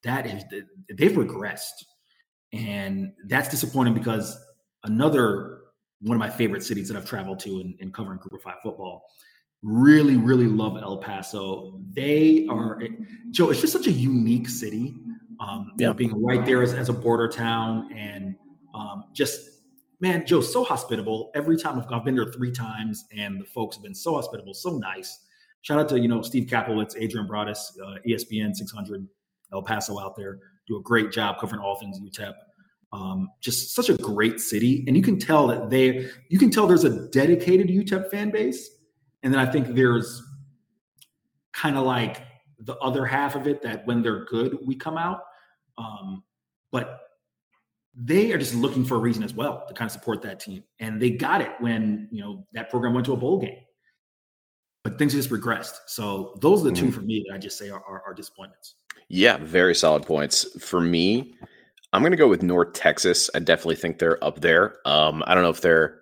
[0.03, 0.43] that is
[0.89, 1.83] they've regressed,
[2.55, 4.37] and that's disappointing because
[4.83, 5.61] another
[6.01, 8.61] one of my favorite cities that I've traveled to in, in covering Group of Five
[8.61, 9.05] football.
[9.63, 11.79] Really, really love El Paso.
[11.91, 12.79] They are
[13.31, 13.49] Joe.
[13.49, 14.95] It's just such a unique city.
[15.39, 15.91] Um, yeah.
[15.91, 18.35] Being right there as, as a border town and
[18.73, 19.61] um, just
[19.99, 21.31] man, Joe, so hospitable.
[21.35, 24.53] Every time I've, I've, been there three times, and the folks have been so hospitable,
[24.53, 25.25] so nice.
[25.61, 29.07] Shout out to you know Steve Kaplowitz, Adrian Broadus, uh, ESPN 600
[29.51, 32.33] El Paso out there do a great job covering all things UTEP.
[32.95, 36.65] Um, just such a great city, and you can tell that they you can tell
[36.65, 38.69] there's a dedicated UTEP fan base,
[39.21, 40.23] and then I think there's
[41.51, 42.23] kind of like
[42.59, 45.21] the other half of it that when they're good we come out.
[45.77, 46.23] Um,
[46.71, 47.01] but
[47.95, 50.63] they are just looking for a reason as well to kind of support that team.
[50.79, 53.57] And they got it when, you know, that program went to a bowl game.
[54.83, 55.77] But things just regressed.
[55.87, 58.75] So those are the two for me that I just say are, are, are disappointments.
[59.09, 60.61] Yeah, very solid points.
[60.61, 61.35] For me,
[61.93, 63.29] I'm going to go with North Texas.
[63.33, 64.75] I definitely think they're up there.
[64.85, 66.01] Um, I don't know if they're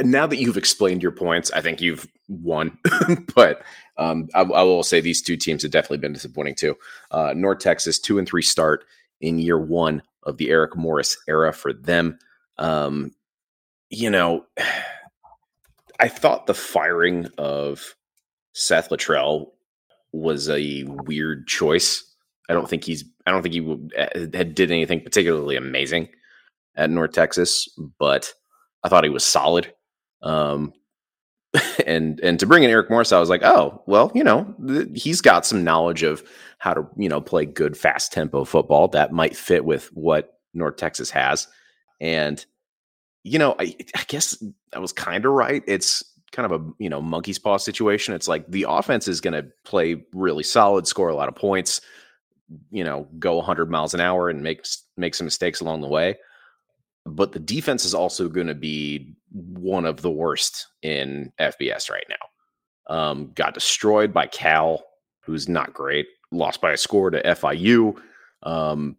[0.00, 2.78] now that you've explained your points, I think you've won.
[3.34, 3.62] but
[3.98, 6.76] um, I, I, will say these two teams have definitely been disappointing too.
[7.10, 8.84] Uh, North Texas two and three start
[9.20, 12.18] in year one of the Eric Morris era for them.
[12.58, 13.12] Um,
[13.90, 14.46] you know,
[16.00, 17.94] I thought the firing of
[18.52, 19.52] Seth Littrell
[20.12, 22.04] was a weird choice.
[22.48, 23.04] I don't think he's.
[23.26, 26.08] I don't think he eh, had did anything particularly amazing
[26.76, 28.32] at North Texas, but
[28.84, 29.72] I thought he was solid.
[30.22, 30.72] Um,
[31.86, 34.88] and and to bring in Eric Morris, I was like, oh well, you know, th-
[34.94, 36.22] he's got some knowledge of
[36.58, 40.76] how to you know play good fast tempo football that might fit with what North
[40.76, 41.48] Texas has,
[42.00, 42.44] and
[43.24, 45.62] you know, I, I guess I was kind of right.
[45.66, 48.14] It's kind of a you know monkey's paw situation.
[48.14, 51.80] It's like the offense is going to play really solid, score a lot of points,
[52.70, 54.64] you know, go 100 miles an hour and make
[54.96, 56.16] make some mistakes along the way
[57.06, 62.06] but the defense is also going to be one of the worst in FBS right
[62.08, 62.94] now.
[62.94, 64.82] Um, got destroyed by Cal,
[65.20, 66.06] who's not great.
[66.32, 67.96] Lost by a score to FIU.
[68.42, 68.96] Um,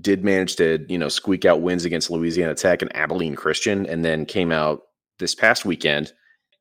[0.00, 4.04] did manage to you know squeak out wins against Louisiana Tech and Abilene Christian, and
[4.04, 4.82] then came out
[5.18, 6.12] this past weekend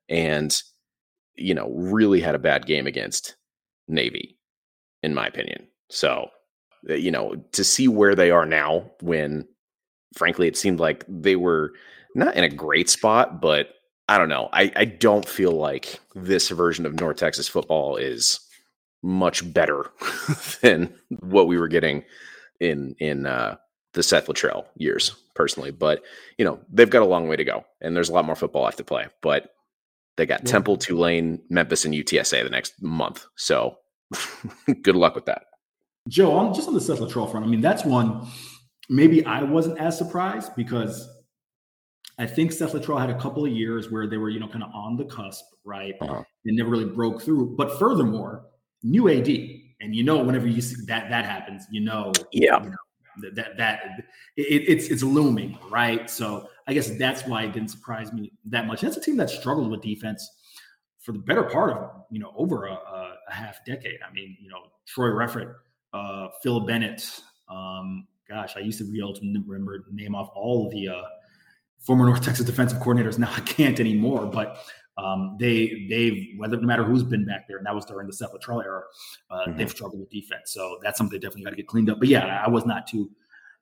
[0.10, 0.60] and
[1.36, 3.36] you know really had a bad game against
[3.88, 4.40] Navy,
[5.04, 5.68] in my opinion.
[5.92, 6.30] So
[6.90, 9.48] uh, you know to see where they are now when
[10.16, 11.74] frankly, it seemed like they were
[12.16, 13.70] not in a great spot, but
[14.10, 14.50] I don't know.
[14.52, 18.40] I, I don't feel like this version of North Texas football is
[19.04, 19.92] much better
[20.62, 22.04] than what we were getting
[22.60, 23.56] in in uh,
[23.94, 25.72] the Seth Littrell years, personally.
[25.72, 26.04] But
[26.38, 28.64] you know, they've got a long way to go, and there's a lot more football
[28.64, 29.08] left to play.
[29.22, 29.52] But
[30.18, 30.52] they got yeah.
[30.52, 33.26] Temple, Tulane, Memphis, and UTSA the next month.
[33.38, 33.78] So
[34.82, 35.44] good luck with that.
[36.08, 38.28] Joe, on just on the Seth Littrell front, I mean, that's one
[38.92, 41.10] maybe I wasn't as surprised because
[42.20, 44.64] I think Seth Littrell had a couple of years where they were, you know, kind
[44.64, 45.96] of on the cusp, right?
[46.02, 46.24] Uh-huh.
[46.46, 47.56] And never really broke through.
[47.56, 48.46] But furthermore,
[48.84, 49.30] new AD.
[49.80, 52.76] And you know, whenever you see that that happens, you know, yeah, you know,
[53.22, 53.80] that that, that
[54.38, 56.08] it, it's it's looming, right?
[56.08, 58.82] So I guess that's why it didn't surprise me that much.
[58.82, 60.30] That's a team that struggled with defense
[61.00, 63.98] for the better part of you know over a, a half decade.
[64.08, 65.52] I mean, you know, Troy Reffett,
[65.94, 67.04] uh, Phil Bennett,
[67.50, 71.02] um, gosh, I used to be able to remember name off all of the uh,
[71.80, 73.18] former North Texas defensive coordinators.
[73.20, 74.58] Now I can't anymore, but
[74.98, 78.14] um, they they've whether no matter who's been back there, and that was during the
[78.14, 78.84] Seth Littrell era,
[79.30, 79.58] uh, mm-hmm.
[79.58, 80.52] they've struggled with defense.
[80.54, 82.00] So that's something they definitely got to get cleaned up.
[82.00, 83.10] But yeah, I was not too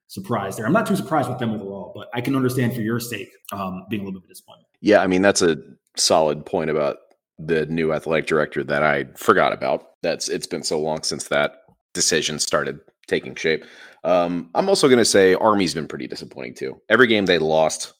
[0.08, 0.66] surprised there.
[0.66, 3.86] I'm not too surprised with them overall, but I can understand for your sake um,
[3.90, 4.66] being a little bit disappointed.
[4.82, 5.58] Yeah, I mean that's a
[5.96, 6.98] solid point about
[7.38, 9.92] the new athletic director that I forgot about.
[10.02, 11.59] That's it's been so long since that
[11.94, 13.66] decision started taking shape.
[14.04, 16.82] Um, I'm also going to say Army's been pretty disappointing too.
[16.90, 17.94] Every game they lost,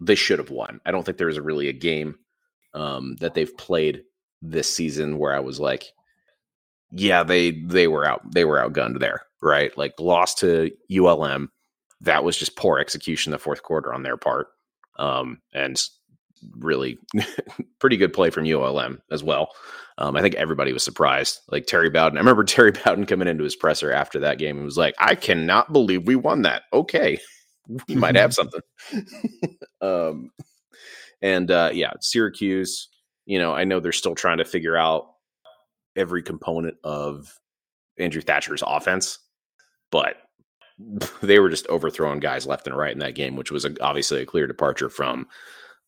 [0.00, 0.80] they should have won.
[0.84, 2.16] I don't think there is really a game
[2.74, 4.02] um, that they've played
[4.42, 5.84] this season where I was like,
[6.90, 9.76] yeah, they they were out they were outgunned there, right?
[9.76, 11.50] Like lost to ULM.
[12.00, 14.48] That was just poor execution the fourth quarter on their part.
[14.98, 15.80] Um, and
[16.56, 16.98] really
[17.78, 19.50] pretty good play from ULM as well.
[19.98, 21.40] Um, I think everybody was surprised.
[21.50, 24.64] Like Terry Bowden, I remember Terry Bowden coming into his presser after that game and
[24.64, 27.18] was like, "I cannot believe we won that." Okay,
[27.88, 28.60] we might have something.
[29.80, 30.30] um,
[31.20, 32.88] and uh, yeah, Syracuse.
[33.26, 35.08] You know, I know they're still trying to figure out
[35.96, 37.38] every component of
[37.98, 39.18] Andrew Thatcher's offense,
[39.90, 40.16] but
[41.22, 44.22] they were just overthrowing guys left and right in that game, which was a, obviously
[44.22, 45.26] a clear departure from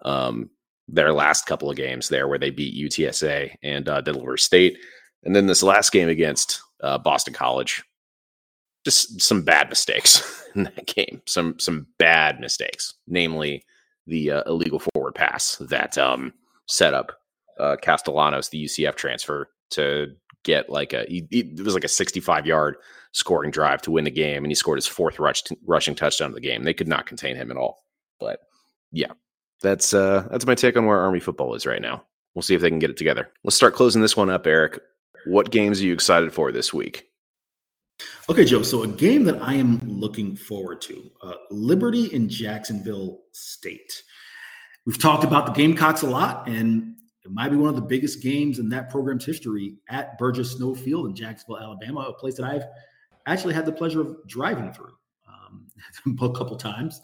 [0.05, 0.51] um,
[0.92, 4.79] their last couple of games there, where they beat UTSA and uh, Delaware State,
[5.24, 7.83] and then this last game against uh, Boston College.
[8.85, 11.20] Just some bad mistakes in that game.
[11.26, 13.64] Some some bad mistakes, namely
[14.07, 16.33] the uh, illegal forward pass that um,
[16.66, 17.12] set up
[17.59, 20.09] uh, Castellanos, the UCF transfer, to
[20.44, 22.76] get like a it was like a 65 yard
[23.12, 26.35] scoring drive to win the game, and he scored his fourth rush, rushing touchdown of
[26.35, 26.64] the game.
[26.64, 27.85] They could not contain him at all.
[28.18, 28.40] But
[28.92, 29.12] yeah,
[29.61, 32.05] that's uh that's my take on where Army football is right now.
[32.35, 33.31] We'll see if they can get it together.
[33.44, 34.81] Let's start closing this one up, Eric.
[35.27, 37.07] What games are you excited for this week?
[38.29, 38.62] Okay, Joe.
[38.62, 44.03] So a game that I am looking forward to: uh, Liberty in Jacksonville State.
[44.87, 48.23] We've talked about the Gamecocks a lot, and it might be one of the biggest
[48.23, 52.46] games in that program's history at Burgess Snow Field in Jacksonville, Alabama, a place that
[52.46, 52.64] I've
[53.27, 54.94] actually had the pleasure of driving through
[56.07, 57.01] a couple times.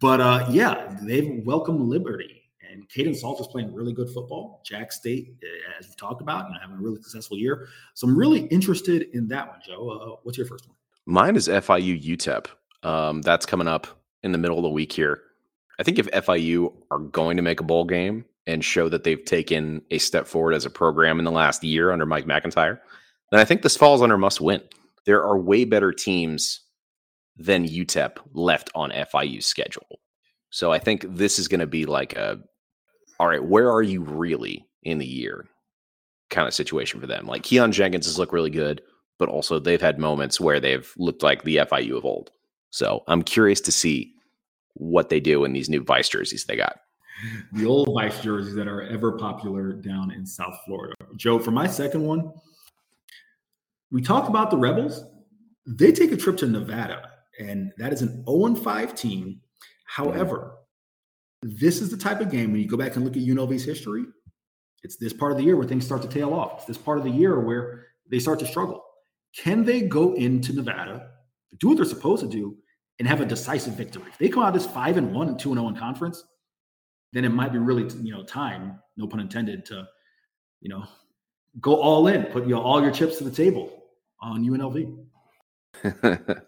[0.00, 2.42] But uh, yeah, they've welcomed Liberty.
[2.70, 4.60] And Kaidon Salter is playing really good football.
[4.64, 7.68] Jack State, uh, as we talked about, know, having a really successful year.
[7.94, 9.90] So I'm really interested in that one, Joe.
[9.90, 10.76] Uh, what's your first one?
[11.06, 12.46] Mine is FIU UTEP.
[12.82, 13.86] Um, that's coming up
[14.22, 15.20] in the middle of the week here.
[15.78, 19.24] I think if FIU are going to make a bowl game, and show that they've
[19.24, 22.80] taken a step forward as a program in the last year under Mike MacIntyre,
[23.30, 24.62] then I think this falls under must win.
[25.06, 26.60] There are way better teams
[27.36, 30.00] than UTEP left on FIU's schedule.
[30.50, 32.38] So I think this is going to be like a,
[33.18, 35.46] all right, where are you really in the year
[36.30, 37.26] kind of situation for them?
[37.26, 38.82] Like Keyone Jenkins has looked really good,
[39.18, 42.30] but also they've had moments where they've looked like the FIU of old.
[42.70, 44.12] So I'm curious to see
[44.74, 46.78] what they do in these new vice jerseys they got
[47.52, 50.94] the old vice jerseys that are ever popular down in South Florida.
[51.16, 52.32] Joe, for my second one,
[53.90, 55.04] we talked about the Rebels.
[55.66, 59.40] They take a trip to Nevada, and that is an 0 5 team.
[59.86, 60.56] However,
[61.42, 64.04] this is the type of game when you go back and look at UNLV's history,
[64.82, 66.58] it's this part of the year where things start to tail off.
[66.58, 68.84] It's this part of the year where they start to struggle.
[69.36, 71.10] Can they go into Nevada,
[71.58, 72.56] do what they're supposed to do,
[72.98, 74.04] and have a decisive victory?
[74.08, 76.24] If they come out as 5 and 1 and 2 and 0 in conference,
[77.12, 79.86] then it might be really you know time, no pun intended, to
[80.60, 80.84] you know
[81.60, 83.84] go all in, put you know, all your chips to the table
[84.20, 85.06] on UNLV.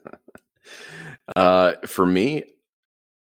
[1.35, 2.45] uh, for me,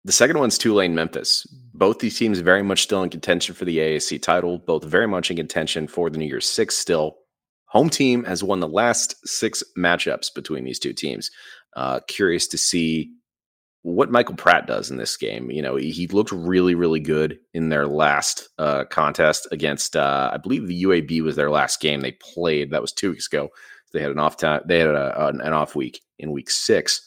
[0.05, 1.47] the second one's Tulane Memphis.
[1.73, 5.31] Both these teams very much still in contention for the AAC title, both very much
[5.31, 7.17] in contention for the New Year's Six still.
[7.67, 11.31] Home team has won the last six matchups between these two teams.
[11.75, 13.13] Uh, curious to see
[13.83, 15.51] what Michael Pratt does in this game.
[15.51, 20.39] You know, he looked really, really good in their last uh, contest against, uh, I
[20.39, 22.71] believe the UAB was their last game they played.
[22.71, 23.51] That was two weeks ago.
[23.93, 24.63] They had an off time.
[24.67, 27.07] They had a, an off week in week six,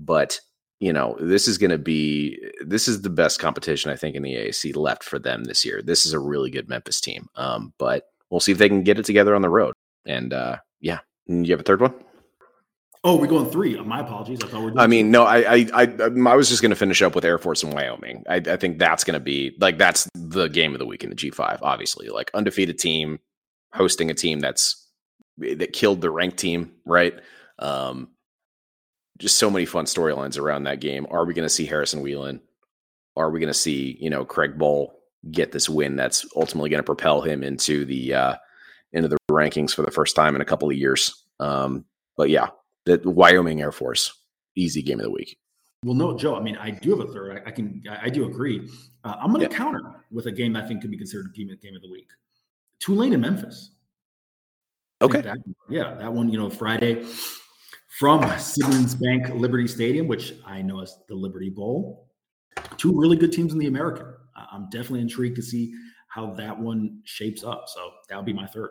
[0.00, 0.40] but
[0.80, 4.22] you know, this is going to be this is the best competition I think in
[4.22, 5.82] the AAC left for them this year.
[5.82, 7.28] This is a really good Memphis team.
[7.36, 9.74] Um, but we'll see if they can get it together on the road.
[10.06, 11.94] And uh, yeah, you have a third one.
[13.02, 13.78] Oh, we're going three.
[13.80, 14.40] My apologies.
[14.42, 16.70] I thought we are Doing I mean, no, I, I, I, I was just going
[16.70, 18.24] to finish up with Air Force and Wyoming.
[18.28, 21.10] I, I think that's going to be like that's the game of the week in
[21.10, 21.62] the G five.
[21.62, 23.18] Obviously, like undefeated team
[23.72, 24.86] hosting a team that's
[25.38, 27.14] that killed the ranked team, right?
[27.58, 28.08] Um,
[29.20, 31.06] just so many fun storylines around that game.
[31.10, 32.40] Are we going to see Harrison Waylee?
[33.16, 34.88] Are we going to see you know Craig Bohl
[35.30, 38.34] get this win that's ultimately going to propel him into the uh,
[38.92, 41.24] into the rankings for the first time in a couple of years?
[41.38, 41.84] Um,
[42.16, 42.48] but yeah,
[42.86, 44.12] the Wyoming Air Force,
[44.56, 45.38] easy game of the week.
[45.84, 46.36] Well, no, Joe.
[46.36, 47.42] I mean, I do have a third.
[47.44, 47.82] I, I can.
[47.88, 48.68] I, I, do agree.
[49.04, 51.76] Uh, I'm going to counter with a game I think could be considered game, game
[51.76, 52.08] of the week.
[52.80, 53.70] Tulane and Memphis.
[55.02, 55.22] Okay.
[55.22, 55.38] That,
[55.70, 56.28] yeah, that one.
[56.28, 57.06] You know, Friday
[57.98, 62.08] from Simmons Bank Liberty Stadium, which I know as the Liberty Bowl.
[62.76, 64.06] Two really good teams in the American.
[64.52, 65.74] I'm definitely intrigued to see
[66.08, 67.64] how that one shapes up.
[67.66, 68.70] So that'll be my third.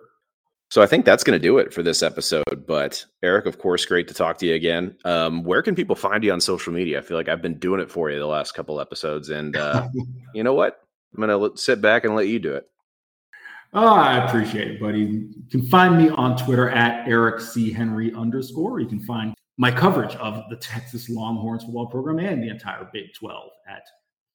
[0.72, 2.66] So I think that's going to do it for this episode.
[2.68, 4.96] But Eric, of course, great to talk to you again.
[5.04, 7.00] Um, where can people find you on social media?
[7.00, 9.88] I feel like I've been doing it for you the last couple episodes, and uh,
[10.34, 10.82] you know what?
[11.16, 12.70] I'm going to sit back and let you do it.
[13.74, 15.02] Oh, I appreciate it, buddy.
[15.02, 17.72] You can find me on Twitter at Eric C.
[17.72, 18.80] Henry underscore.
[18.80, 23.14] You can find my coverage of the Texas Longhorns football program and the entire Big
[23.14, 23.84] 12 at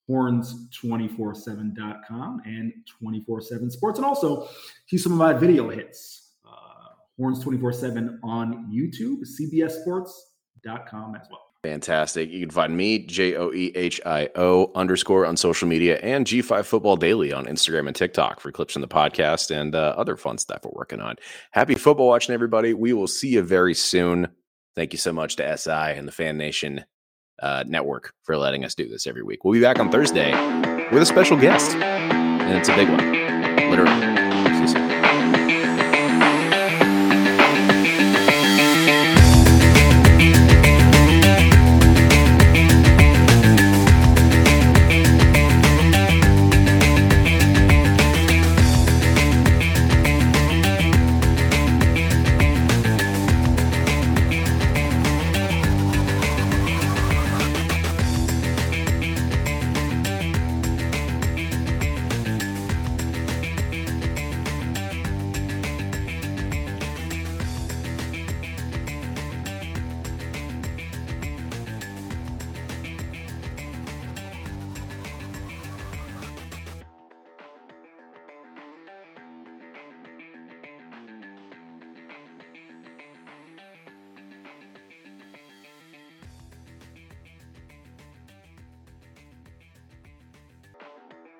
[0.09, 2.71] horns247.com and
[3.03, 3.99] 24-7 sports.
[3.99, 4.47] And also
[4.87, 11.44] see some of my video hits uh, Horns 24 7 on YouTube, CBSSports.com as well.
[11.65, 12.29] Fantastic.
[12.29, 16.23] You can find me, J O E H I O underscore on social media and
[16.23, 20.15] G5 Football Daily on Instagram and TikTok for clips from the podcast and uh, other
[20.15, 21.15] fun stuff we're working on.
[21.53, 22.75] Happy football watching, everybody.
[22.75, 24.27] We will see you very soon.
[24.75, 26.83] Thank you so much to SI and the FanNation
[27.41, 29.43] uh, Network for letting us do this every week.
[29.43, 30.33] We'll be back on Thursday
[30.91, 34.24] with a special guest, and it's a big one, literally.